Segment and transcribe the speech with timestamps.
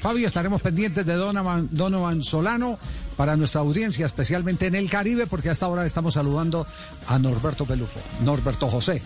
[0.00, 2.78] Fabio, estaremos pendientes de Donovan, Donovan Solano
[3.16, 6.66] para nuestra audiencia, especialmente en el Caribe, porque hasta ahora estamos saludando
[7.06, 9.02] a Norberto Pelufo, Norberto José.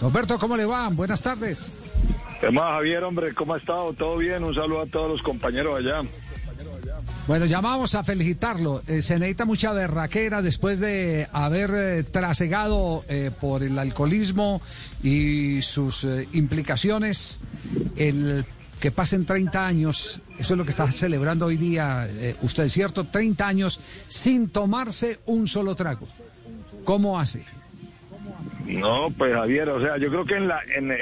[0.00, 0.88] Norberto, ¿cómo le va?
[0.88, 1.76] Buenas tardes.
[2.40, 3.34] ¿Qué más, Javier, hombre?
[3.34, 3.92] ¿Cómo ha estado?
[3.92, 4.42] ¿Todo bien?
[4.42, 6.02] Un saludo a todos los compañeros allá.
[7.28, 8.82] Bueno, llamamos a felicitarlo.
[8.88, 14.60] Eh, se necesita mucha berraquera después de haber eh, trasegado eh, por el alcoholismo
[15.04, 17.38] y sus implicaciones
[17.96, 18.44] el
[18.82, 20.20] que pasen 30 años.
[20.40, 22.04] Eso es lo que está celebrando hoy día
[22.42, 23.04] usted, ¿cierto?
[23.04, 26.08] 30 años sin tomarse un solo trago.
[26.82, 27.44] ¿Cómo hace?
[28.66, 30.92] No, pues Javier, o sea, yo creo que en la, en,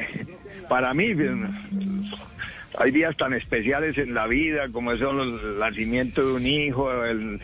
[0.68, 1.14] para mí
[2.78, 7.40] hay días tan especiales en la vida como es el nacimiento de un hijo, el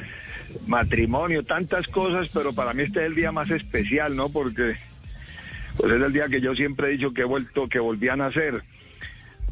[0.66, 4.28] matrimonio, tantas cosas, pero para mí este es el día más especial, ¿no?
[4.28, 4.76] Porque
[5.78, 8.16] pues es el día que yo siempre he dicho que he vuelto, que volví a
[8.16, 8.62] nacer.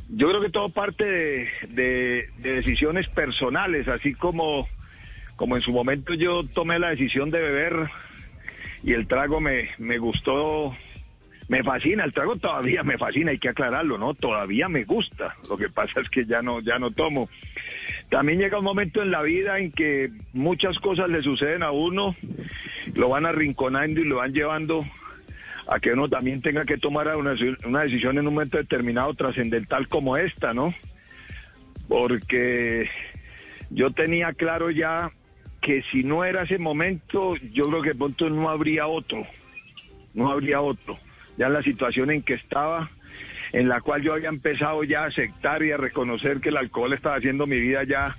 [0.08, 4.68] Yo creo que todo parte de, de, decisiones personales, así como,
[5.36, 7.90] como en su momento yo tomé la decisión de beber
[8.82, 10.74] y el trago me, me gustó
[11.48, 14.14] me fascina, el trago todavía me fascina, hay que aclararlo, ¿no?
[14.14, 15.36] Todavía me gusta.
[15.48, 17.28] Lo que pasa es que ya no, ya no tomo.
[18.08, 22.16] También llega un momento en la vida en que muchas cosas le suceden a uno,
[22.94, 24.84] lo van arrinconando y lo van llevando
[25.66, 27.34] a que uno también tenga que tomar una,
[27.64, 30.74] una decisión en un momento determinado trascendental como esta, ¿no?
[31.88, 32.88] Porque
[33.70, 35.10] yo tenía claro ya
[35.60, 39.26] que si no era ese momento, yo creo que pronto no habría otro,
[40.12, 40.98] no habría otro
[41.36, 42.90] ya la situación en que estaba,
[43.52, 46.92] en la cual yo había empezado ya a aceptar y a reconocer que el alcohol
[46.92, 48.16] estaba haciendo mi vida ya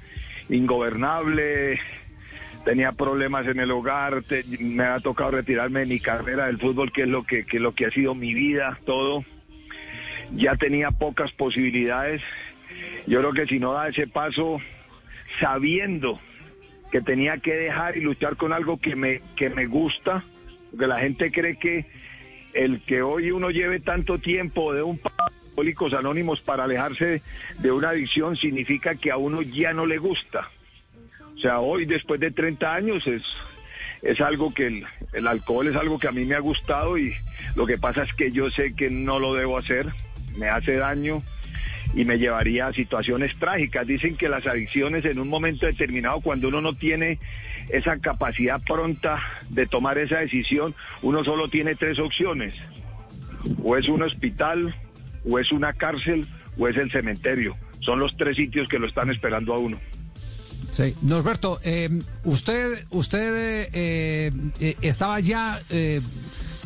[0.49, 1.80] ingobernable,
[2.66, 4.23] tenía problemas en el hogar,
[4.59, 7.73] me ha tocado retirarme de mi carrera del fútbol, que es lo que, que, lo
[7.73, 9.23] que ha sido mi vida, todo.
[10.33, 12.21] Ya tenía pocas posibilidades.
[13.05, 14.59] Yo creo que si no da ese paso,
[15.39, 16.19] sabiendo
[16.91, 20.25] que tenía que dejar y luchar con algo que me, que me gusta,
[20.71, 21.86] porque la gente cree que
[22.53, 24.99] el que hoy uno lleve tanto tiempo de un
[25.55, 27.21] alcohólicos anónimos para alejarse
[27.59, 30.49] de una adicción significa que a uno ya no le gusta.
[31.36, 33.23] O sea, hoy después de 30 años es,
[34.02, 37.14] es algo que el, el, alcohol es algo que a mí me ha gustado y
[37.56, 39.88] lo que pasa es que yo sé que no lo debo hacer,
[40.38, 41.22] me hace daño
[41.94, 43.88] y me llevaría a situaciones trágicas.
[43.88, 47.20] Dicen que las adicciones en un momento determinado, cuando uno no tiene
[47.70, 49.20] esa capacidad pronta
[49.50, 52.56] de tomar esa decisión, uno solo tiene tres opciones.
[53.64, 54.76] O es un hospital,
[55.30, 56.27] o es una cárcel,
[56.58, 57.56] o es el cementerio.
[57.80, 59.80] Son los tres sitios que lo están esperando a uno.
[60.75, 61.89] Sí, Norberto, eh,
[62.25, 65.61] usted, usted eh, eh, estaba ya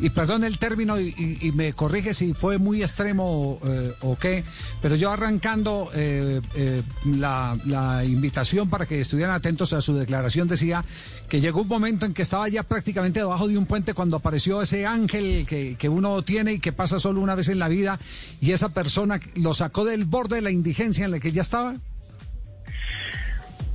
[0.01, 4.43] y perdón el término y, me corrige si fue muy extremo eh, o qué,
[4.81, 7.57] pero yo arrancando eh, eh, la,
[8.05, 10.85] invitación para que estuvieran atentos a su declaración decía
[11.27, 14.61] que llegó un momento en que estaba ya prácticamente debajo de un puente cuando apareció
[14.61, 17.99] ese ángel que, que uno tiene y que pasa solo una vez en la vida
[18.41, 21.75] y esa persona lo sacó del borde de la indigencia en la que ya estaba.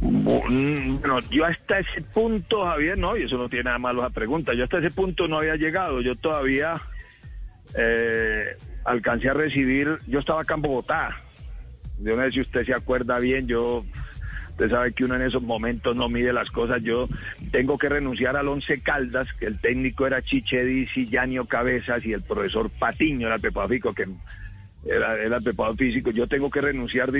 [0.00, 4.52] Bueno, yo hasta ese punto, Javier, no, y eso no tiene nada malo esa pregunta,
[4.54, 6.80] yo hasta ese punto no había llegado, yo todavía
[7.76, 11.20] eh, alcancé a recibir, yo estaba acá en Bogotá,
[12.00, 13.84] yo no sé si usted se acuerda bien, yo,
[14.50, 17.08] usted sabe que uno en esos momentos no mide las cosas, yo
[17.50, 22.12] tengo que renunciar al Once Caldas, que el técnico era Chiche y Yanio Cabezas y
[22.12, 24.06] el profesor Patiño era Pepafico, que
[24.86, 27.10] era, era preparado físico, yo tengo que renunciar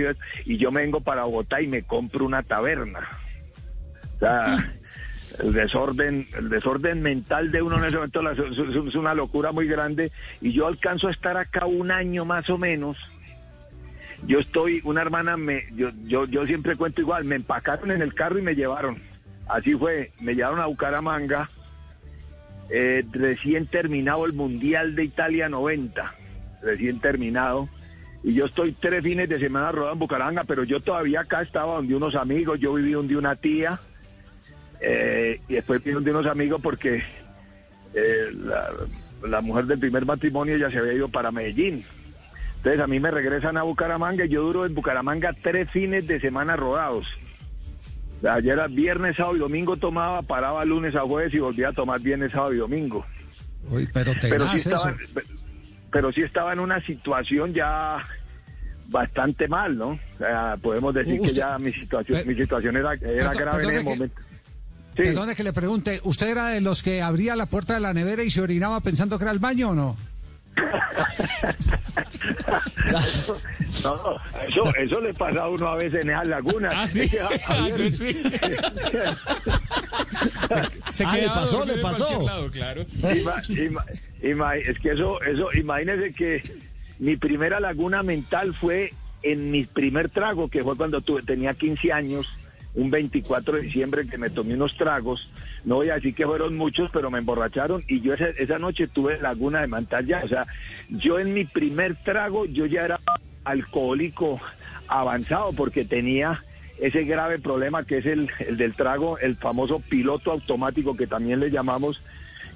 [0.45, 3.09] y yo me vengo para Bogotá y me compro una taberna.
[4.17, 4.75] O sea,
[5.43, 10.13] el desorden, el desorden mental de uno en ese momento es una locura muy grande
[10.41, 12.97] y yo alcanzo a estar acá un año más o menos.
[14.27, 18.15] Yo estoy, una hermana me, yo, yo, yo siempre cuento igual, me empacaron en el
[18.15, 18.99] carro y me llevaron.
[19.47, 21.51] Así fue, me llevaron a Bucaramanga,
[22.71, 26.24] eh, recién terminado el Mundial de Italia 90
[26.65, 27.69] recién terminado.
[28.23, 31.75] Y yo estoy tres fines de semana rodando en Bucaramanga, pero yo todavía acá estaba
[31.75, 33.79] donde unos amigos, yo viví donde una tía,
[34.81, 37.03] eh, y después viví donde unos amigos porque
[37.95, 38.33] eh,
[39.23, 41.85] la, mujer del primer matrimonio ya se había ido para Medellín.
[42.57, 46.19] Entonces a mí me regresan a Bucaramanga y yo duro en Bucaramanga tres fines de
[46.19, 47.07] semana rodados.
[48.27, 52.01] Ayer era viernes, sábado y domingo tomaba, paraba lunes a jueves y volvía a tomar
[52.01, 53.05] viernes, sábado y domingo.
[53.71, 54.47] Uy, pero te pero
[55.95, 58.05] pero sí estaba en una situación ya
[58.89, 59.97] bastante mal, ¿no?
[60.61, 64.21] podemos decir que ya mi situación, mi situación era, grave en el momento.
[64.97, 65.03] Sí.
[65.03, 68.25] Perdone que le pregunte, ¿usted era de los que abría la puerta de la nevera
[68.25, 69.97] y se orinaba pensando que era el baño o no?
[73.85, 74.17] no,
[74.49, 76.75] eso, eso le pasa a uno a veces en esas lagunas.
[76.77, 77.09] Ah, sí.
[77.47, 78.21] Ah, sí.
[80.93, 82.23] Se Ah, le pasó, le pasó.
[82.23, 82.85] lado, claro.
[83.03, 83.85] Ima- ima-
[84.23, 86.43] ima- es que eso, eso, imagínese que
[86.99, 88.93] mi primera laguna mental fue
[89.23, 92.27] en mi primer trago, que fue cuando tuve, tenía 15 años,
[92.75, 95.31] un 24 de diciembre que me tomé unos tragos.
[95.65, 98.87] No voy a decir que fueron muchos, pero me emborracharon y yo esa, esa noche
[98.89, 100.23] tuve laguna de mental ya.
[100.25, 100.47] O sea,
[100.91, 103.01] yo en mi primer trago, yo ya era
[103.45, 104.41] alcohólico
[104.89, 106.43] avanzado porque tenía
[106.79, 111.41] ese grave problema que es el, el del trago, el famoso piloto automático que también
[111.41, 112.03] le llamamos,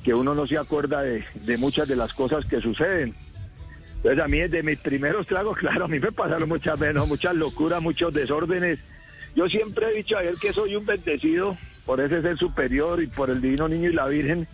[0.02, 3.14] que uno no se acuerda de, de muchas de las cosas que suceden.
[3.96, 7.34] Entonces a mí desde mis primeros tragos, claro, a mí me pasaron muchas menos, muchas
[7.34, 8.78] locuras, muchos desórdenes.
[9.34, 13.06] Yo siempre he dicho a él que soy un bendecido por ese ser superior y
[13.06, 14.48] por el divino niño y la Virgen.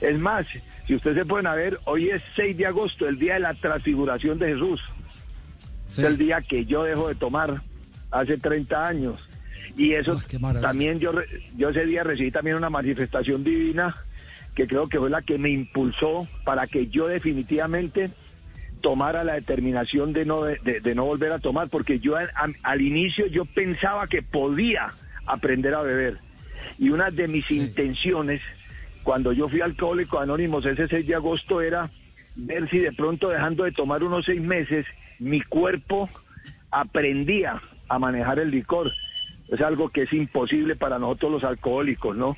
[0.00, 0.46] Es más,
[0.86, 4.38] si ustedes se pueden ver, hoy es 6 de agosto, el día de la transfiguración
[4.38, 4.80] de Jesús.
[5.88, 6.02] Sí.
[6.02, 7.62] Es el día que yo dejo de tomar
[8.10, 9.20] hace 30 años.
[9.76, 11.12] Y eso Ah, también yo,
[11.56, 13.94] yo ese día recibí también una manifestación divina
[14.54, 18.10] que creo que fue la que me impulsó para que yo definitivamente
[18.80, 22.16] tomara la determinación de no, de, de no volver a tomar, porque yo
[22.62, 24.94] al inicio yo pensaba que podía
[25.26, 26.16] aprender a beber.
[26.78, 28.40] Y una de mis intenciones,
[29.04, 31.90] cuando yo fui alcohólico anónimos ese 6 de agosto, era
[32.36, 34.86] ver si de pronto dejando de tomar unos seis meses,
[35.18, 36.08] mi cuerpo
[36.70, 38.92] aprendía a manejar el licor.
[39.48, 42.36] Es algo que es imposible para nosotros los alcohólicos, ¿no?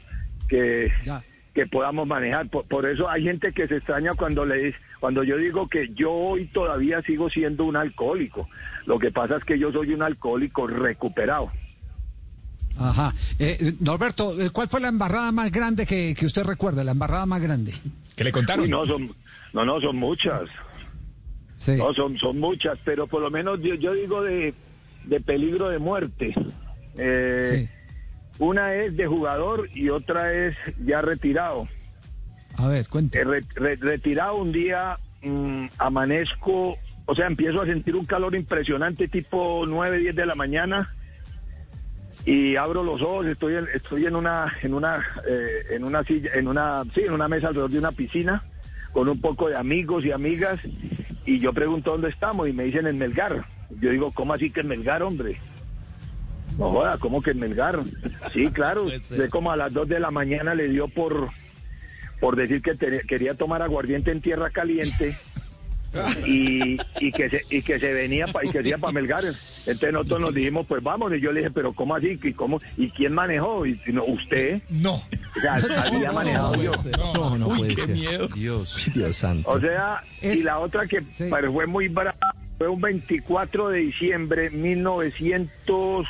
[0.49, 1.23] Que, Ya.
[1.55, 2.49] que podamos manejar.
[2.49, 5.89] Por, por eso hay gente que se extraña cuando le dice, cuando yo digo que
[5.95, 8.49] yo hoy todavía sigo siendo un alcohólico.
[8.87, 11.51] Lo que pasa es que yo soy un alcohólico recuperado.
[12.79, 13.13] Ajá.
[13.39, 16.83] Eh, Norberto, eh, ¿cuál fue la embarrada más grande que, que usted recuerda?
[16.85, 17.75] La embarrada más grande.
[18.17, 18.65] ¿Qué le contaron?
[18.65, 19.15] Uy, no, son,
[19.53, 20.49] no, no, son muchas.
[21.57, 21.73] Sí.
[21.77, 24.55] No, son, son muchas, pero por lo menos yo, yo digo de,
[25.05, 26.35] de peligro de muerte.
[26.97, 27.77] Eh, Sí.
[28.39, 31.69] Una es de jugador y otra es ya retirado.
[32.57, 33.19] A ver, cuente.
[33.21, 38.35] Eh, re- re- retirado un día, mm, amanezco, o sea, empiezo a sentir un calor
[38.35, 40.95] impresionante, tipo 9, 10 de la mañana,
[42.25, 46.31] y abro los ojos, estoy en, estoy en una, en una, eh, en una silla,
[46.35, 48.43] en una, sí, en una mesa alrededor de una piscina,
[48.93, 50.61] con un poco de amigos y amigas,
[51.27, 53.45] y yo pregunto dónde estamos, y me dicen en Melgar.
[53.81, 55.39] Yo digo, ¿cómo así que en Melgar, hombre?
[56.59, 57.79] No joda, ¿cómo que en Melgar?
[58.33, 61.29] Sí, claro, de como a las 2 de la mañana le dio por
[62.21, 65.17] por decir que te- quería tomar aguardiente en tierra caliente
[66.27, 69.25] y, y que se y que se venía pa- y que se iba para Melgar.
[69.25, 72.19] Entonces nosotros nos dijimos, pues vamos, y yo le dije, pero ¿cómo así?
[72.23, 72.61] ¿Y cómo?
[72.77, 73.65] ¿Y quién manejó?
[73.67, 74.61] Y no, usted.
[74.69, 74.95] No.
[74.95, 76.73] O sea, había no, manejado no, yo.
[77.15, 77.91] No, no Uy, puede qué ser.
[77.95, 78.29] miedo.
[78.29, 78.91] Dios.
[78.95, 79.49] Dios santo.
[79.49, 81.25] O sea, Es- y la otra que Sí.
[81.31, 82.15] pero fue muy brava,
[82.61, 86.07] fue un 24 de diciembre 1900,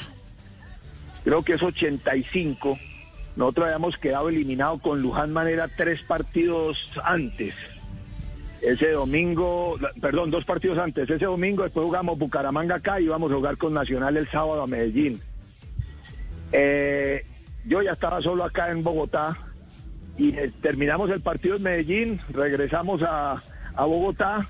[1.23, 2.77] creo que es 85.
[3.37, 7.55] Nosotros habíamos quedado eliminados con Luján Manera tres partidos antes.
[8.63, 11.09] Ese domingo, perdón, dos partidos antes.
[11.09, 14.67] Ese domingo después jugamos Bucaramanga acá y íbamos a jugar con Nacional el sábado a
[14.67, 15.21] Medellín.
[16.51, 17.25] Eh,
[17.65, 19.39] yo ya estaba solo acá en Bogotá
[20.19, 23.41] y eh, terminamos el partido en Medellín, regresamos a,
[23.77, 24.49] a Bogotá,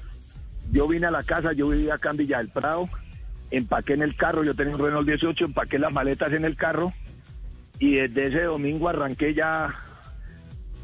[0.70, 2.88] yo vine a la casa, yo vivía acá en Villa del Prado,
[3.50, 6.92] empaqué en el carro, yo tenía un Renault 18, empaqué las maletas en el carro
[7.78, 9.74] y desde ese domingo arranqué ya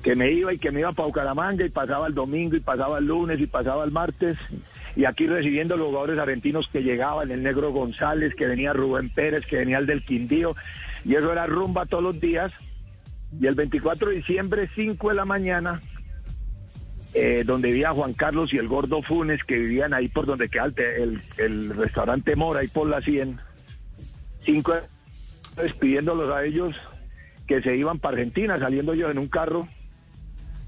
[0.03, 2.99] que me iba y que me iba para Bucaramanga y pasaba el domingo y pasaba
[2.99, 4.37] el lunes y pasaba el martes
[4.95, 9.45] y aquí recibiendo los jugadores argentinos que llegaban, el negro González, que venía Rubén Pérez,
[9.47, 10.57] que venía el del Quindío
[11.05, 12.53] y eso era rumba todos los días
[13.39, 15.81] y el 24 de diciembre, 5 de la mañana,
[17.19, 20.67] eh, donde vivía Juan Carlos y el Gordo Funes, que vivían ahí por donde queda
[20.67, 23.41] el, el, restaurante Mora, ahí por la 100.
[24.45, 24.83] Cinco de-
[25.63, 26.77] despidiéndolos a ellos
[27.47, 29.67] que se iban para Argentina, saliendo yo en un carro,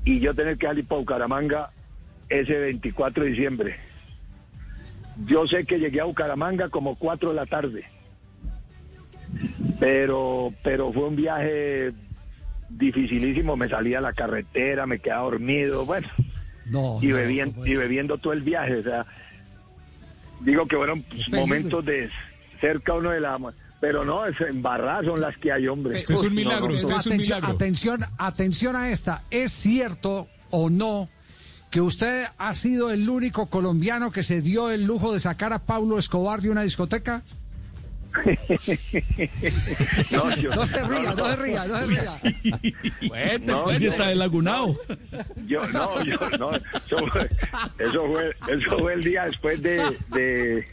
[0.07, 1.69] y yo tener que salir para Bucaramanga
[2.31, 3.77] ese 24 de diciembre.
[5.27, 7.85] Yo sé que llegué a Bucaramanga como 4 de la tarde,
[9.79, 11.93] pero, pero fue un viaje
[12.71, 16.09] dificilísimo, me salía a la carretera, me quedaba dormido, bueno,
[16.69, 16.99] No.
[17.01, 19.07] y, no, bebiendo, no y bebiendo todo el viaje, o sea,
[20.41, 22.11] digo que fueron pues, momentos de
[22.61, 23.39] cerca uno de la...
[23.81, 25.99] Pero no, es embarradas son las que hay, hombre.
[25.99, 26.97] Usted es un milagro, no, usted no.
[26.97, 27.57] es un atención, milagro.
[27.57, 29.23] atención, atención a esta.
[29.31, 31.09] ¿Es cierto o no
[31.71, 35.61] que usted ha sido el único colombiano que se dio el lujo de sacar a
[35.61, 37.23] Pablo Escobar de una discoteca?
[40.11, 43.39] No, yo- No se ría, no se ría, no se ría.
[43.45, 44.77] No, Pues yo- está delagunado.
[45.47, 47.29] Yo, no, yo, no, eso fue,
[47.79, 50.67] eso fue, eso fue el día después de, de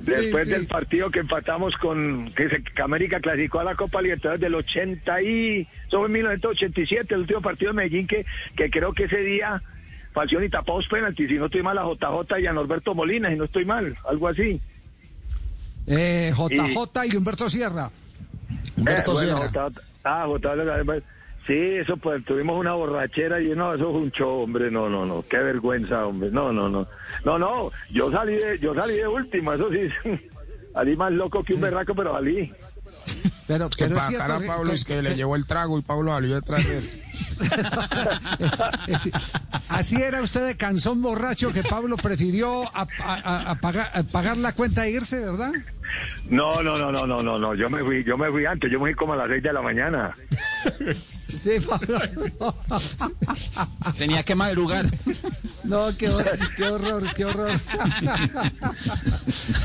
[0.00, 0.52] después sí.
[0.52, 4.54] del partido que empatamos con, que, se, que América clasificó a la Copa Libertadores del
[4.54, 8.26] 80 y, eso fue en 1987, el último partido de Medellín que,
[8.56, 9.62] que creo que ese día
[10.12, 13.36] Falcioni tapó dos penaltis, si no estoy mal a JJ y a Norberto Molina, si
[13.36, 14.60] no estoy mal, algo así.
[15.86, 17.90] Eh, JJ y Humberto Sierra.
[18.76, 21.02] Eh, bueno, JJ ah, JJ,
[21.46, 25.04] Sí, eso pues tuvimos una borrachera y no, eso fue un show, hombre, no, no,
[25.04, 26.86] no, qué vergüenza, hombre, no, no, no,
[27.22, 29.90] no, no, yo salí de, yo salí de último, eso sí,
[30.72, 32.50] salí más loco que un berraco, pero salí.
[33.46, 35.78] Pero, Que pero es para cara a que- Pablo es que le llevó el trago
[35.78, 36.90] y Pablo salió detrás de él.
[38.38, 39.10] Es- es-
[39.68, 44.02] así era usted de canzón borracho que Pablo prefirió a, a- a- a pagar, a
[44.02, 45.52] pagar la cuenta e irse, ¿verdad?
[46.28, 48.78] No, no, no, no, no, no, no, yo me fui, yo me fui antes, yo
[48.78, 50.14] me fui como a las seis de la mañana.
[51.28, 51.98] Sí, Pablo.
[53.98, 54.86] Tenía que madrugar.
[55.64, 57.50] No, qué, hor- qué horror, qué horror.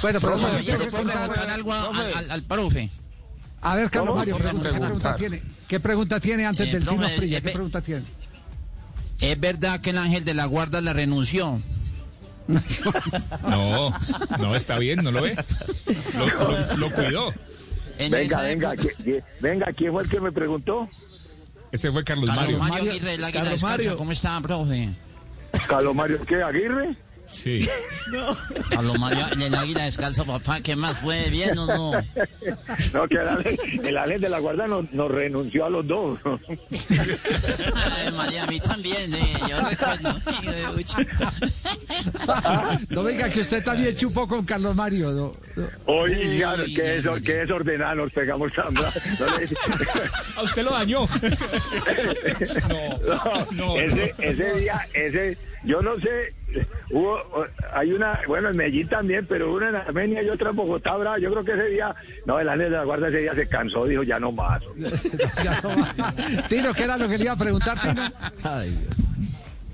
[0.01, 1.29] bueno, pero Profe, ¿qué Oye, quiere ¿le puedo contar?
[1.29, 2.13] preguntar algo a- Profe.
[2.18, 2.89] al, al profe?
[3.62, 4.16] A ver, Carlos.
[4.16, 5.42] Mario, ¿qué pregunta tiene?
[5.68, 7.38] ¿Qué pregunta tiene antes Eh, del profe, Tino Prilla?
[7.38, 8.06] eh, ¿Qué pregunta tiene?
[9.20, 11.62] ¿Es verdad que el ángel de la guarda le renunció?
[13.48, 13.94] No,
[14.39, 15.36] no, está bien, ¿no lo ve?
[16.18, 17.34] Lo, lo- lo cuidó.
[17.98, 20.89] En Venga, venga, época- ¿qui- qui- venga, ¿quién fue el que me preguntó?
[21.72, 22.58] Ese fue Carlos Carlos Mario.
[22.60, 23.98] Mario, Mario- Aguirre, el águila Carlos Mario.
[23.98, 24.89] ¿cómo está, profe?
[25.68, 26.96] Carlos Mario, ¿qué, Aguirre?
[27.31, 27.67] Sí.
[28.71, 31.29] Carlos Mario, el águila descalza, papá, ¿qué más fue?
[31.29, 31.91] ¿Bien o no?
[32.93, 36.19] No, que el el ángel de la guarda nos, nos renunció a los dos.
[36.25, 40.15] Ay, María, a mí también, eh, yo recuerdo.
[42.89, 45.12] No venga, que usted también chupó con Carlos Mario.
[45.12, 45.31] ¿no?
[45.55, 45.67] No.
[45.86, 49.50] Oiga, Uy, que, ay, eso, ay, que desordenada nos pegamos tan bra- no le-
[50.36, 51.07] A usted lo dañó.
[53.07, 56.33] No, no, ese, ese día, ese, yo no sé,
[56.91, 57.20] hubo,
[57.74, 60.96] hay una, bueno, en Medellín también, pero una en Armenia y otra en Bogotá.
[61.20, 63.86] Yo creo que ese día, no, el ángel de la guarda ese día se cansó,
[63.86, 64.62] dijo, ya no más.
[65.44, 66.13] Ya no va.
[66.50, 68.01] Tino, ¿qué era lo que le iba a preguntar, Tino?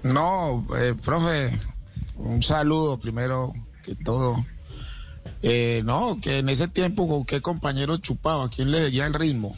[0.03, 1.49] No, eh, profe,
[2.17, 3.51] un saludo primero
[3.81, 4.45] que todo.
[5.41, 9.57] Eh, no, que en ese tiempo con qué compañero chupaba, quién le seguía el ritmo.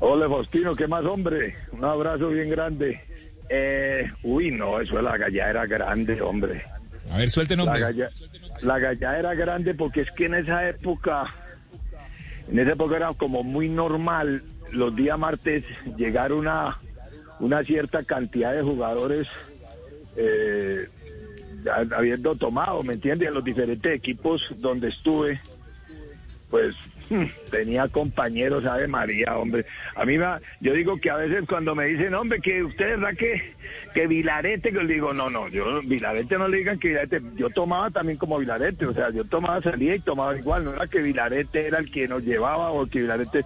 [0.00, 1.56] Hola, Faustino, ¿qué más, hombre?
[1.72, 3.00] Un abrazo bien grande.
[3.50, 6.62] Eh, uy, no, eso de la galla era grande, hombre.
[7.10, 7.82] A ver, suelte La nombres.
[7.82, 8.10] galla,
[8.60, 11.24] la galla era grande porque es que en esa época,
[12.50, 15.64] en esa época era como muy normal los días martes
[15.96, 16.76] llegar una,
[17.40, 19.26] una cierta cantidad de jugadores
[20.16, 20.86] eh,
[21.70, 23.28] ha- habiendo tomado, ¿me entiendes?
[23.28, 25.40] En los diferentes equipos donde estuve,
[26.50, 26.74] pues
[27.50, 29.64] tenía compañeros, Ave María, hombre.
[29.94, 30.26] A mí me,
[30.60, 33.54] yo digo que a veces cuando me dicen, hombre, que usted verdad que,
[33.94, 37.50] que Vilarete, que yo digo, no, no, yo Vilarete no le digan que Vilarete, yo
[37.50, 41.00] tomaba también como Vilarete, o sea, yo tomaba, salía y tomaba igual, no era que
[41.00, 43.44] Vilarete era el que nos llevaba o que Vilarete,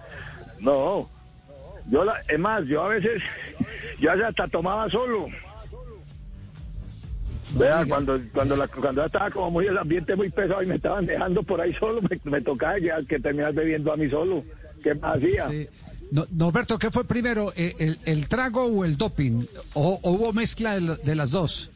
[0.59, 1.09] no.
[1.89, 3.21] Yo, la, es más, yo a veces,
[3.99, 5.27] yo hasta tomaba solo.
[7.53, 10.75] Vea, cuando cuando la, cuando ya estaba como muy el ambiente muy pesado y me
[10.75, 14.43] estaban dejando por ahí solo, me, me tocaba ya que terminar bebiendo a mí solo.
[14.81, 15.49] ¿Qué más hacía?
[15.49, 15.67] Sí.
[16.11, 19.45] No, Norberto, ¿qué fue primero, eh, el, el trago o el doping?
[19.73, 21.71] ¿O, o hubo mezcla de, de las dos?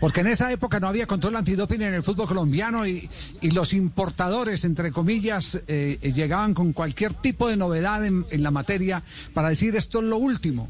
[0.00, 3.08] Porque en esa época no había control antidoping en el fútbol colombiano y,
[3.40, 8.50] y los importadores, entre comillas, eh, llegaban con cualquier tipo de novedad en, en la
[8.50, 9.02] materia
[9.32, 10.68] para decir esto es lo último.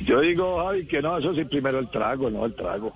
[0.00, 2.94] Yo digo, Javi, que no, eso sí, primero el trago, no el trago.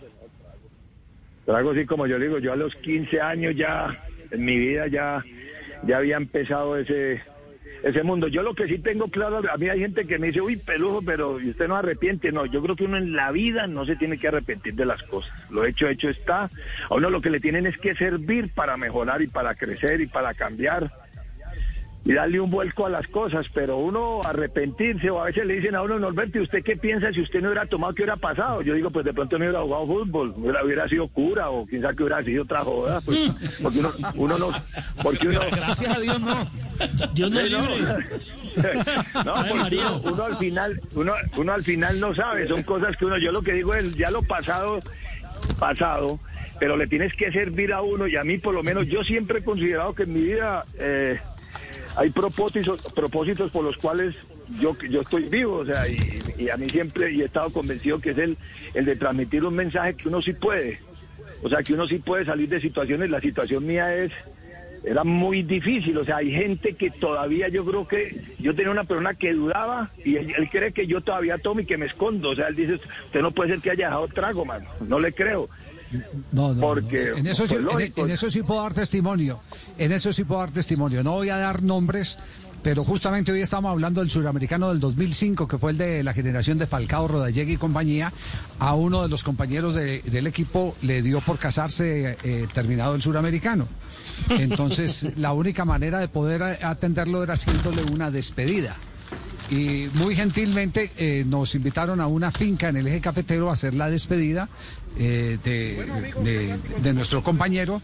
[1.45, 5.23] Trago sí, como yo digo, yo a los 15 años ya, en mi vida ya,
[5.87, 7.21] ya había empezado ese
[7.85, 8.29] ese mundo.
[8.29, 11.03] Yo lo que sí tengo claro, a mí hay gente que me dice, uy, pelujo,
[11.03, 12.33] pero ¿y usted no arrepiente?
[12.33, 15.03] No, yo creo que uno en la vida no se tiene que arrepentir de las
[15.03, 15.33] cosas.
[15.51, 16.45] Lo hecho, hecho está.
[16.89, 20.07] A uno lo que le tienen es que servir para mejorar y para crecer y
[20.07, 20.91] para cambiar
[22.05, 25.75] y darle un vuelco a las cosas, pero uno arrepentirse o a veces le dicen
[25.75, 28.61] a uno, Norberto, ¿y usted qué piensa si usted no hubiera tomado, qué hubiera pasado?
[28.61, 31.81] Yo digo, pues de pronto no hubiera jugado fútbol, hubiera, hubiera sido cura o quién
[31.81, 33.19] sabe que hubiera sido otra joda, pues,
[33.63, 34.51] porque uno, uno no,
[35.03, 35.41] porque uno...
[35.51, 36.51] Gracias a Dios no.
[37.15, 37.59] Dios no libre.
[39.25, 39.91] No, Ay, porque María.
[39.93, 43.33] uno, uno al final, uno, uno al final no sabe, son cosas que uno, yo
[43.33, 44.79] lo que digo es, ya lo pasado,
[45.59, 46.21] pasado,
[46.61, 49.39] pero le tienes que servir a uno y a mí por lo menos yo siempre
[49.39, 51.19] he considerado que en mi vida eh,
[51.97, 54.15] hay propósitos, propósitos por los cuales
[54.61, 58.11] yo, yo estoy vivo, o sea, y, a mí siempre y he estado convencido que
[58.11, 58.37] es el,
[58.75, 60.81] el de transmitir un mensaje que uno sí puede,
[61.43, 64.13] o sea, que uno sí puede salir de situaciones, la situación mía es
[64.85, 68.85] era muy difícil, o sea, hay gente que todavía yo creo que yo tenía una
[68.85, 72.31] persona que dudaba y él, él cree que yo todavía tomo y que me escondo,
[72.31, 75.13] o sea, él dice, usted no puede ser que haya dejado trago, mano, no le
[75.13, 75.49] creo.
[76.33, 77.17] No, no, Porque, no.
[77.19, 78.05] En eso, sí, pues, en- lógico.
[78.05, 79.39] en eso sí puedo dar testimonio.
[79.79, 81.03] En eso sí puedo dar testimonio.
[81.05, 82.19] No voy a dar nombres,
[82.63, 86.59] pero justamente hoy estamos hablando del suramericano del 2005, que fue el de la generación
[86.59, 88.13] de Falcao, Rodallega y compañía.
[88.59, 93.03] A uno de los compañeros de- del equipo le dio por casarse eh, terminado el
[93.03, 93.69] suramericano.
[94.31, 98.77] Entonces, la única manera de poder atenderlo era haciéndole una despedida.
[99.51, 103.75] Y muy gentilmente eh, nos invitaron a una finca en el eje cafetero a hacer
[103.75, 104.49] la despedida
[104.99, 107.83] eh, de, de- nuestro compañero.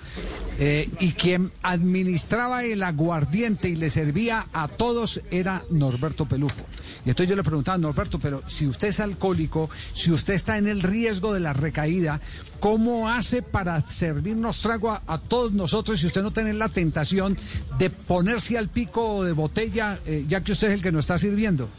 [0.58, 6.62] eh, y quien administraba el aguardiente y le servía a todos era Norberto Pelufo.
[7.06, 10.66] Y entonces yo le preguntaba, Norberto, pero si usted es alcohólico, si usted está en
[10.68, 12.20] el riesgo de la recaída,
[12.60, 17.38] ¿cómo hace para servirnos trago a, a todos nosotros si usted no tiene la tentación
[17.78, 21.16] de ponerse al pico de botella, eh, ya que usted es el que nos está
[21.18, 21.70] sirviendo?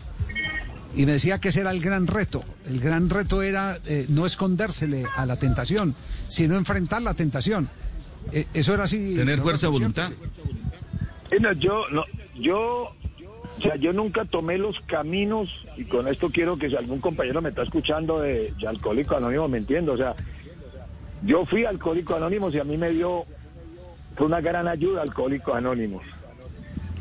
[0.96, 2.44] Y me decía que ese era el gran reto.
[2.68, 5.96] El gran reto era eh, no escondérsele a la tentación,
[6.28, 7.70] sino enfrentar la tentación.
[8.32, 9.16] Eh, eso era así.
[9.16, 10.12] Tener fuerza de voluntad.
[11.30, 12.04] Sí, no, yo, no,
[12.36, 12.94] yo,
[13.58, 17.42] o sea, yo nunca tomé los caminos, y con esto quiero que si algún compañero
[17.42, 20.14] me está escuchando de, de Alcohólico Anónimo, me entiendo, o sea,
[21.24, 23.26] yo fui Alcohólico Anónimos y a mí me dio,
[24.18, 26.04] fue una gran ayuda Alcohólicos Anónimos.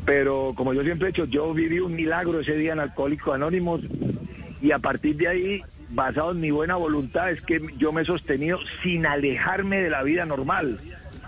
[0.05, 3.81] Pero como yo siempre he hecho, yo viví un milagro ese día en Alcohólicos Anónimos
[4.61, 8.05] y a partir de ahí, basado en mi buena voluntad, es que yo me he
[8.05, 10.79] sostenido sin alejarme de la vida normal.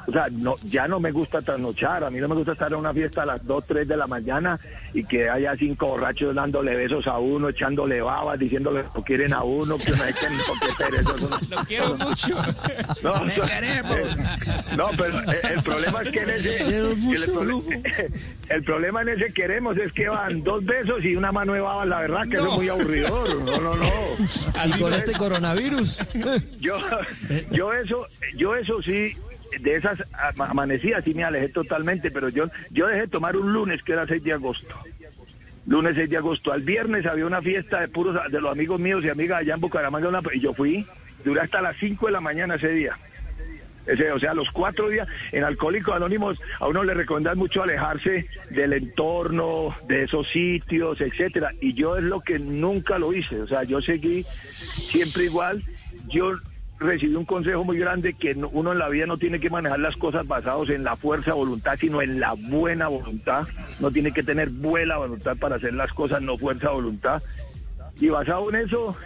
[0.05, 2.79] O sea, no, ya no me gusta trasnochar, a mí no me gusta estar en
[2.79, 4.59] una fiesta a las 2, 3 de la mañana
[4.93, 9.43] y que haya cinco borrachos dándole besos a uno, echándole babas, diciéndole que quieren a
[9.43, 11.39] uno, que no hay que ni por qué perezoso, no.
[11.57, 12.35] Lo quiero mucho.
[13.01, 13.33] No, no,
[14.77, 16.97] no, pero el, el problema es que en ese el,
[17.33, 18.11] prole-
[18.49, 21.87] el problema en ese queremos es que van dos besos y una mano de babas,
[21.87, 23.43] la verdad que eso es muy aburridor.
[23.43, 23.85] No, no, no.
[24.59, 25.17] Así con no este es.
[25.17, 25.99] coronavirus.
[26.59, 26.75] Yo,
[27.51, 28.05] yo eso,
[28.35, 29.15] yo eso sí,
[29.59, 30.03] de esas
[30.35, 33.93] ama- amanecidas sí me alejé totalmente, pero yo, yo dejé de tomar un lunes que
[33.93, 34.75] era 6 de agosto.
[35.65, 36.51] Lunes 6 de agosto.
[36.51, 39.61] Al viernes había una fiesta de puros de los amigos míos y amigas allá en
[39.61, 40.85] Bucaramanga y yo fui,
[41.23, 42.97] duré hasta las 5 de la mañana ese día.
[43.85, 48.27] Ese, o sea, los cuatro días en Alcohólicos Anónimos a uno le recomiendan mucho alejarse
[48.49, 51.51] del entorno, de esos sitios, etcétera.
[51.59, 53.41] Y yo es lo que nunca lo hice.
[53.41, 55.63] O sea, yo seguí siempre igual.
[56.07, 56.33] Yo
[56.79, 59.79] recibí un consejo muy grande que no- uno en la vida no tiene que manejar
[59.79, 63.47] las cosas basados en la fuerza voluntad, sino en la buena voluntad.
[63.79, 67.21] No tiene que tener buena voluntad para hacer las cosas, no fuerza voluntad.
[67.99, 68.97] Y basado en eso,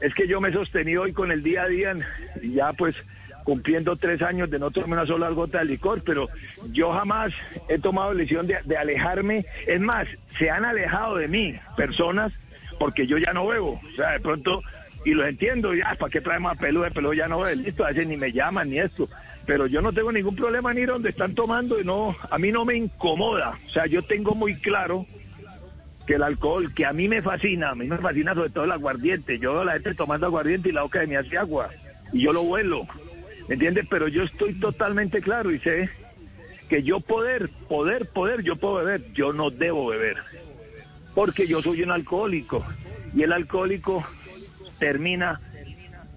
[0.00, 1.94] es que yo me he sostenido hoy con el día a día,
[2.42, 2.96] ya pues
[3.44, 6.28] cumpliendo tres años de no tomar una sola gota de licor, pero
[6.72, 7.32] yo jamás
[7.68, 9.44] he tomado la decisión de, de alejarme.
[9.66, 12.32] Es más, se han alejado de mí personas
[12.78, 13.78] porque yo ya no bebo.
[13.86, 14.62] O sea, de pronto,
[15.04, 16.82] y lo entiendo, ya, ¿para qué traemos a Pelú?
[16.82, 19.08] De Pelú ya no bebe, listo, a veces ni me llaman ni esto.
[19.46, 22.50] Pero yo no tengo ningún problema en ir donde están tomando y no, a mí
[22.50, 23.58] no me incomoda.
[23.66, 25.06] O sea, yo tengo muy claro
[26.06, 28.72] que el alcohol, que a mí me fascina, a mí me fascina sobre todo el
[28.72, 29.38] aguardiente.
[29.38, 31.68] Yo veo la gente tomando aguardiente y la boca de mí hace agua.
[32.12, 32.86] Y yo lo vuelo,
[33.48, 33.86] ¿me entiendes?
[33.90, 35.90] Pero yo estoy totalmente claro y sé
[36.68, 40.16] que yo poder, poder, poder, yo puedo beber, yo no debo beber.
[41.14, 42.64] Porque yo soy un alcohólico.
[43.14, 44.04] Y el alcohólico
[44.78, 45.40] termina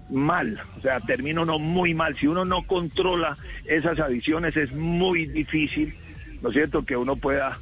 [0.09, 2.17] mal, o sea, termina uno muy mal.
[2.17, 5.95] Si uno no controla esas adicciones es muy difícil,
[6.41, 7.57] ¿no es cierto?, que uno pueda,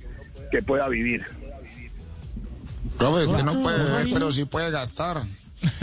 [0.51, 1.23] que pueda vivir.
[2.97, 5.23] Profe, usted no puede beber, pero sí puede gastar.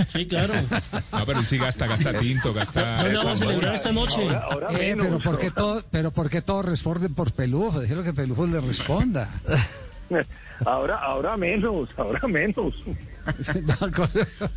[0.08, 0.54] Sí, claro.
[1.12, 2.98] No, pero él sí gasta, gasta tinto, gasta.
[3.02, 4.22] ¿Dónde vamos a celebrar esta noche?
[4.22, 5.06] Ahora, ahora Eh, menos.
[5.06, 7.80] pero ¿por qué todo, pero por qué todos responden por Pelufo?
[7.80, 9.28] Déjelo que Pelufo le responda.
[10.66, 12.74] Ahora, ahora menos, ahora menos.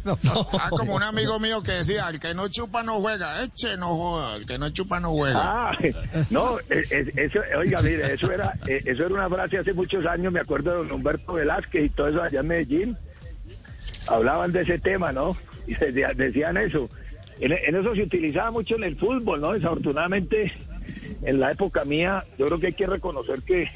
[0.04, 0.16] No.
[0.54, 3.96] Ah, como un amigo mío que decía, el que no chupa no juega, eche no
[3.96, 5.40] joda, el que no chupa no juega.
[5.44, 5.78] Ah,
[6.30, 10.06] no, es- es- eso, oiga, mire, eso era, eh, eso era una frase hace muchos
[10.06, 12.98] años, me acuerdo de don Humberto Velázquez y todo eso allá en Medellín.
[14.08, 15.36] Hablaban de ese tema, ¿no?
[15.68, 16.90] Y decía- decían eso.
[17.40, 19.54] En, en eso se utilizaba mucho en el fútbol, ¿no?
[19.54, 20.54] Desafortunadamente,
[21.24, 23.70] en la época mía, yo creo que hay que reconocer que,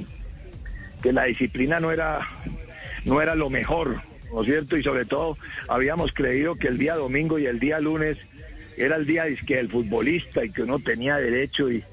[1.01, 2.19] que la disciplina no era,
[3.05, 4.77] no era lo mejor, ¿no es cierto?
[4.77, 5.37] Y sobre todo,
[5.67, 8.17] habíamos creído que el día domingo y el día lunes
[8.77, 11.83] era el día que el futbolista y que uno tenía derecho y,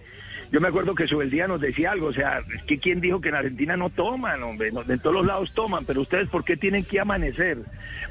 [0.52, 3.30] yo me acuerdo que Subeldía nos decía algo, o sea, es que quién dijo que
[3.30, 6.56] en Argentina no toman, hombre, no, de todos los lados toman, pero ustedes ¿por qué
[6.56, 7.58] tienen que amanecer?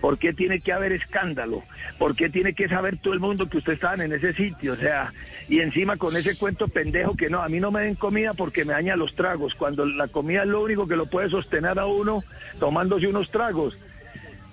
[0.02, 1.64] ¿Por qué tiene que haber escándalo?
[1.98, 4.74] ¿Por qué tiene que saber todo el mundo que ustedes estaban en ese sitio?
[4.74, 5.14] O sea,
[5.48, 8.66] y encima con ese cuento pendejo que no, a mí no me den comida porque
[8.66, 11.86] me daña los tragos, cuando la comida es lo único que lo puede sostener a
[11.86, 12.22] uno
[12.60, 13.78] tomándose unos tragos.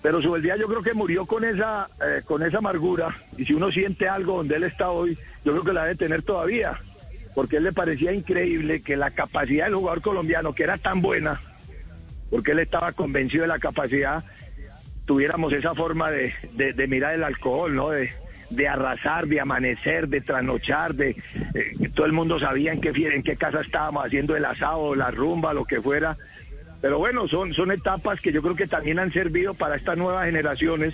[0.03, 3.71] Pero Subeldía yo creo que murió con esa, eh, con esa amargura, y si uno
[3.71, 6.79] siente algo donde él está hoy, yo creo que la debe tener todavía
[7.35, 11.41] porque él le parecía increíble que la capacidad del jugador colombiano, que era tan buena,
[12.31, 14.25] porque él estaba convencido de la capacidad,
[15.07, 17.91] tuviéramos esa forma de, de, mirar el alcohol, ¿no?
[17.91, 18.11] De,
[18.51, 21.17] de arrasar, de amanecer, de trasnochar, de
[21.55, 25.11] eh, todo el mundo sabía en qué en qué casa estábamos haciendo el asado, la
[25.11, 26.17] rumba, lo que fuera.
[26.83, 30.27] Pero bueno, son, son etapas que yo creo que también han servido para estas nuevas
[30.27, 30.93] generaciones.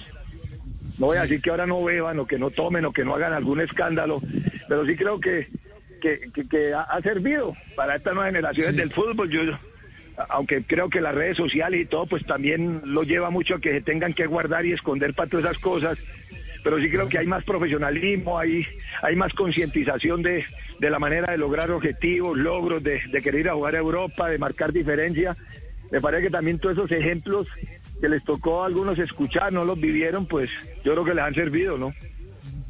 [0.98, 3.14] No voy a decir que ahora no beban o que no tomen o que no
[3.14, 4.20] hagan algún escándalo,
[4.68, 5.48] pero sí creo que,
[6.00, 9.30] que, que- que ha, ha servido para estas nuevas generaciones del fútbol.
[9.30, 9.40] Yo,
[10.28, 13.70] aunque creo que las redes sociales y todo, pues también lo lleva mucho a que
[13.72, 15.98] se tengan que guardar y esconder para todas esas cosas.
[16.64, 18.66] Pero sí creo que hay más profesionalismo, hay,
[19.00, 20.44] hay más concientización de,
[20.80, 24.28] de la manera de lograr objetivos, logros, de, de querer ir a jugar a Europa,
[24.28, 25.34] de marcar diferencia.
[25.90, 27.46] Me parece que también todos esos ejemplos
[28.00, 30.50] que les tocó a algunos escuchar, no los vivieron, pues
[30.84, 31.92] yo creo que les han servido, ¿no?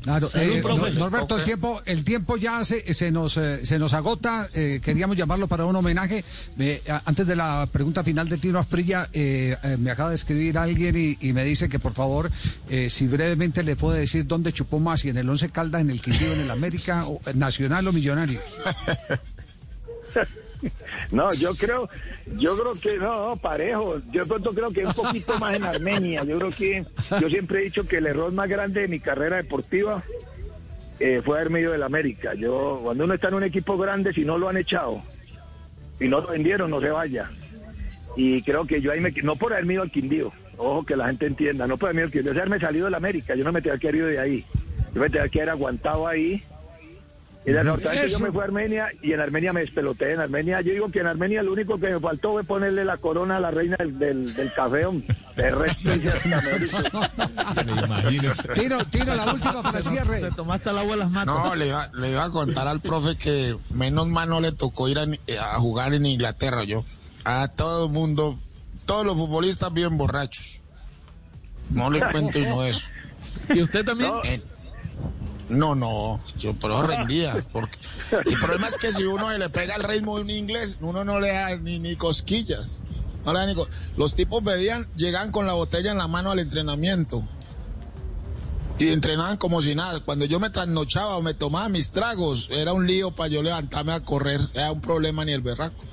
[0.00, 0.62] Claro, eh,
[0.96, 4.48] Norberto, el tiempo, el tiempo ya se, se nos eh, se nos agota.
[4.54, 6.24] eh, queríamos llamarlo para un homenaje.
[6.58, 10.56] Eh, antes de la pregunta final de Tino Asprilla, eh, eh, me acaba de escribir
[10.56, 12.30] alguien y, y me dice que por favor,
[12.70, 15.90] eh, si brevemente le puede decir dónde chupó más, si en el Once Caldas, en
[15.90, 18.40] el Quindío, en el América, o, eh, Nacional o Millonario.
[21.10, 21.88] No, yo creo,
[22.36, 24.00] yo creo que no, parejo.
[24.10, 26.24] Yo pronto creo que un poquito más en Armenia.
[26.24, 26.86] Yo creo que,
[27.20, 30.02] yo siempre he dicho que el error más grande de mi carrera deportiva
[31.00, 32.34] eh, fue haberme ido del América.
[32.34, 35.02] Yo, cuando uno está en un equipo grande, si no lo han echado,
[35.98, 37.30] si no lo vendieron, no se vaya.
[38.16, 41.06] Y creo que yo ahí me, no por haberme ido al Quindío, ojo que la
[41.06, 43.34] gente entienda, no por haberme ido al Quindío, es haberme salido del América.
[43.34, 44.44] Yo no me tenía que haber ido de ahí.
[44.94, 46.42] Yo me tenía que haber aguantado ahí.
[47.48, 48.24] Y desafortunadamente yo Eso.
[48.24, 50.12] me fui a Armenia y en Armenia me despeloté.
[50.12, 52.98] En Armenia, yo digo que en Armenia lo único que me faltó fue ponerle la
[52.98, 54.84] corona a la reina del, del, del café.
[55.36, 57.00] De resto, hice hasta mérito.
[57.64, 58.32] Me imagino.
[58.54, 60.20] Tino, Tino, la última para el cierre.
[60.20, 61.34] Se tomaste el agua las matas.
[61.34, 64.88] No, le iba, le iba a contar al profe que menos mal no le tocó
[64.88, 66.84] ir a, a jugar en Inglaterra, yo.
[67.24, 68.38] A todo el mundo,
[68.84, 70.60] todos los futbolistas bien borrachos.
[71.70, 72.86] No le cuento y no eso.
[73.48, 74.10] ¿Y usted también?
[74.10, 74.42] No, Eh,
[75.48, 77.44] No, no, yo pero rendía.
[77.52, 77.76] Porque,
[78.26, 81.20] el problema es que si uno le pega el ritmo de un inglés, uno no
[81.20, 82.78] le da ni, ni cosquillas.
[83.24, 86.30] No le da ni co- Los tipos bebían, llegaban con la botella en la mano
[86.30, 87.24] al entrenamiento.
[88.78, 89.98] Y entrenaban como si nada.
[90.00, 93.92] Cuando yo me trasnochaba o me tomaba mis tragos, era un lío para yo levantarme
[93.92, 94.40] a correr.
[94.54, 95.84] Era un problema ni el berraco.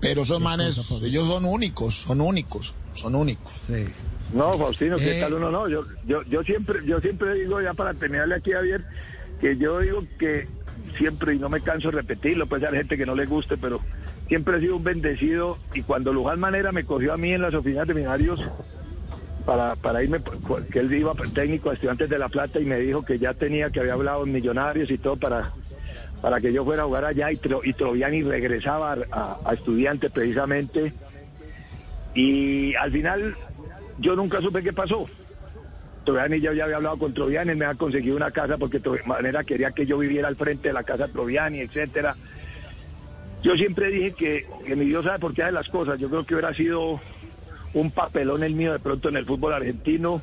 [0.00, 3.52] Pero esos manes, ellos son únicos, son únicos, son únicos.
[3.66, 3.86] Sí.
[4.32, 5.20] No, Faustino, ¿qué Eh.
[5.20, 5.50] tal uno?
[5.50, 8.84] No, yo, yo, yo siempre, yo siempre digo ya para terminarle aquí a Javier,
[9.40, 10.48] que yo digo que
[10.96, 13.80] siempre, y no me canso de repetirlo, pues hay gente que no le guste, pero
[14.28, 17.54] siempre he sido un bendecido y cuando Luján Manera me cogió a mí en las
[17.54, 18.40] oficinas de Millonarios
[19.44, 20.20] para, para irme,
[20.72, 23.70] que él iba técnico a estudiantes de La Plata y me dijo que ya tenía,
[23.70, 25.52] que había hablado en Millonarios y todo para,
[26.22, 30.10] para que yo fuera a jugar allá y, y Troviani regresaba a, a, a estudiantes
[30.10, 30.92] precisamente.
[32.14, 33.36] Y al final
[33.98, 35.08] yo nunca supe qué pasó.
[36.04, 39.42] Troviani ya, ya había hablado con Troviani, me ha conseguido una casa porque de manera
[39.42, 42.14] quería que yo viviera al frente de la casa Troviani, etcétera.
[43.42, 45.98] Yo siempre dije que, que mi Dios sabe por qué hace las cosas.
[45.98, 47.00] Yo creo que hubiera sido
[47.74, 50.22] un papelón el mío de pronto en el fútbol argentino,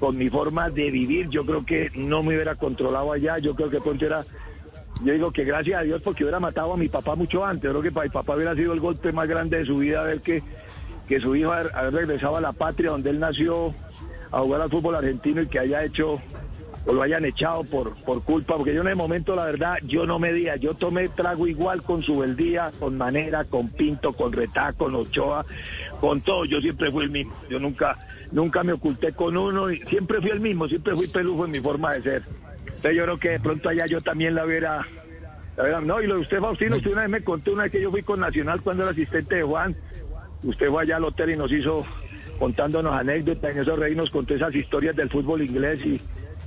[0.00, 1.28] con mi forma de vivir.
[1.28, 3.38] Yo creo que no me hubiera controlado allá.
[3.38, 4.24] Yo creo que pronto era.
[5.04, 7.64] Yo digo que gracias a Dios porque hubiera matado a mi papá mucho antes.
[7.64, 10.02] Yo creo que para mi papá hubiera sido el golpe más grande de su vida
[10.02, 10.42] ver que,
[11.08, 13.74] que su hijo haber regresado a la patria donde él nació
[14.30, 16.20] a jugar al fútbol argentino y que haya hecho
[16.86, 20.06] o lo hayan echado por, por culpa, porque yo en el momento, la verdad, yo
[20.06, 24.72] no me día, yo tomé trago igual con Subeldía, con Manera, con Pinto, con Retá,
[24.72, 25.44] con Ochoa,
[26.00, 27.98] con todo, yo siempre fui el mismo, yo nunca,
[28.32, 31.60] nunca me oculté con uno, y siempre fui el mismo, siempre fui pelujo en mi
[31.60, 32.22] forma de ser.
[32.66, 34.86] Entonces yo creo que de pronto allá yo también la hubiera-
[35.84, 37.90] no, y lo de usted, Faustino, usted una vez me contó una vez que yo
[37.90, 39.76] fui con Nacional cuando era asistente de Juan,
[40.42, 41.84] usted fue allá al hotel y nos hizo
[42.38, 46.00] contándonos anécdotas, en esos reyes nos contó esas historias del fútbol inglés y,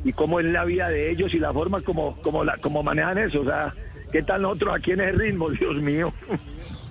[0.03, 3.17] y cómo es la vida de ellos y la forma como, como, la, como manejan
[3.17, 3.41] eso.
[3.41, 3.73] O sea,
[4.11, 5.49] ¿qué tal nosotros aquí en ese ritmo?
[5.51, 6.13] Dios mío.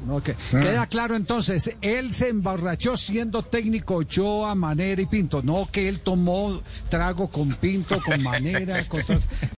[0.08, 0.30] Ok.
[0.50, 6.00] Queda claro entonces, él se emborrachó siendo técnico Ochoa, Manera y Pinto, no que él
[6.00, 9.26] tomó trago con Pinto, con Manera, con todos.